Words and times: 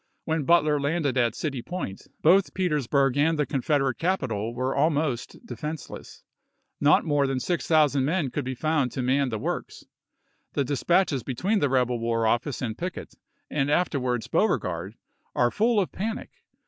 When 0.25 0.45
Butler 0.45 0.79
landed 0.79 1.13
May, 1.13 1.21
1864. 1.25 1.25
at 1.25 1.35
City 1.37 1.61
Point 1.61 2.23
both 2.23 2.53
Petersbui'g 2.55 3.17
and 3.19 3.37
the 3.37 3.45
Confed 3.45 3.81
erate 3.81 3.99
capital 3.99 4.51
were 4.55 4.75
almost 4.75 5.45
defenseless; 5.45 6.23
not 6.79 7.05
more 7.05 7.27
than 7.27 7.39
six 7.39 7.67
thousand 7.67 8.03
men 8.05 8.31
could 8.31 8.43
be 8.43 8.55
found 8.55 8.91
to 8.93 9.03
man 9.03 9.29
the 9.29 9.37
works. 9.37 9.83
The 10.53 10.63
dispatches 10.65 11.21
between 11.21 11.59
the 11.59 11.69
rebel 11.69 11.99
war 11.99 12.25
office 12.25 12.63
and 12.63 12.75
Pickett, 12.75 13.13
and 13.51 13.69
afterwards 13.69 14.27
Beauregard, 14.27 14.95
are 15.35 15.51
full 15.51 15.79
of 15.79 15.91
panic. 15.91 16.31